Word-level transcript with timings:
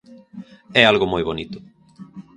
É 0.81 0.83
algo 0.85 1.05
moi 1.13 1.23
bonito. 1.29 1.57